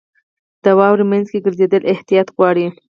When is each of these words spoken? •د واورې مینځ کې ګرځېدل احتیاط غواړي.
•د 0.63 0.65
واورې 0.79 1.05
مینځ 1.11 1.27
کې 1.31 1.43
ګرځېدل 1.45 1.81
احتیاط 1.93 2.27
غواړي. 2.35 2.65